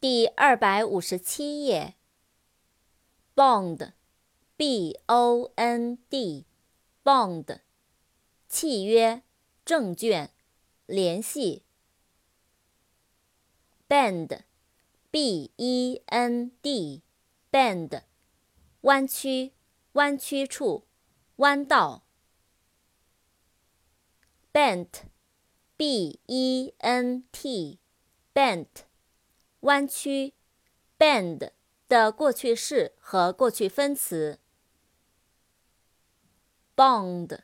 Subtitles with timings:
[0.00, 1.94] 第二百五十七页。
[3.36, 7.60] Bond，b o n d，bond，
[8.48, 9.20] 契约、
[9.66, 10.30] 证券、
[10.86, 11.64] 联系。
[13.86, 18.02] Bend，b e n d，bend，
[18.80, 19.52] 弯曲、
[19.92, 20.86] 弯曲处、
[21.36, 22.04] 弯道。
[24.50, 28.88] Bent，b e n t，bent。
[29.60, 30.32] 弯曲
[30.98, 31.50] ，bend
[31.88, 34.38] 的过去式和过去分词。
[36.74, 37.42] b o n d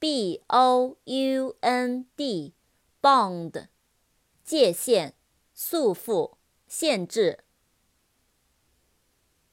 [0.00, 2.52] b o u n d
[3.00, 3.68] b o n d
[4.42, 5.14] 界限、
[5.54, 6.36] 束缚、
[6.66, 7.44] 限制。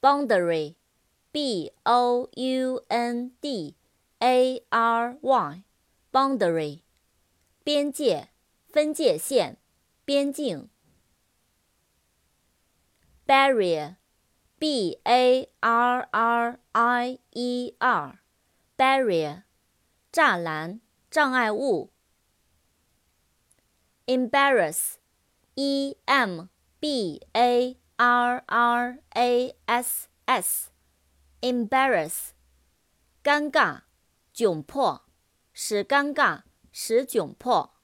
[0.01, 3.75] boundary，b o u n d
[4.17, 6.81] a r y，boundary，
[7.63, 8.29] 边界、
[8.67, 9.57] 分界线、
[10.03, 10.70] 边境。
[13.31, 13.95] Barrier,
[14.59, 18.19] b a r r i e r,
[18.77, 19.43] barrier,
[20.11, 21.93] 栅栏、障碍物。
[24.07, 24.95] Embarrass,
[25.55, 26.49] e m
[26.81, 30.69] b a r r a s s,
[31.39, 32.31] embarrass,
[33.23, 33.83] 尴尬、
[34.35, 35.05] 窘迫，
[35.53, 36.41] 使尴尬、
[36.73, 37.75] 使窘迫。